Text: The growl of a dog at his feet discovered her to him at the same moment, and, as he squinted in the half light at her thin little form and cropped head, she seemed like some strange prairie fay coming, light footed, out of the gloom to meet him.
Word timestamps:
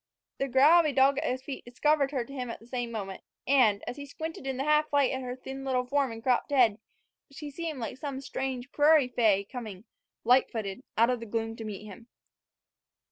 The 0.39 0.47
growl 0.47 0.79
of 0.79 0.87
a 0.87 0.91
dog 0.93 1.19
at 1.19 1.29
his 1.29 1.43
feet 1.43 1.63
discovered 1.63 2.09
her 2.09 2.25
to 2.25 2.33
him 2.33 2.49
at 2.49 2.59
the 2.59 2.65
same 2.65 2.89
moment, 2.91 3.21
and, 3.45 3.83
as 3.87 3.97
he 3.97 4.07
squinted 4.07 4.47
in 4.47 4.57
the 4.57 4.63
half 4.63 4.91
light 4.91 5.11
at 5.11 5.21
her 5.21 5.35
thin 5.35 5.63
little 5.63 5.85
form 5.85 6.11
and 6.11 6.23
cropped 6.23 6.49
head, 6.49 6.79
she 7.29 7.51
seemed 7.51 7.77
like 7.77 7.97
some 7.97 8.19
strange 8.19 8.71
prairie 8.71 9.09
fay 9.09 9.43
coming, 9.43 9.83
light 10.23 10.49
footed, 10.49 10.81
out 10.97 11.11
of 11.11 11.19
the 11.19 11.27
gloom 11.27 11.55
to 11.55 11.65
meet 11.65 11.85
him. 11.85 12.07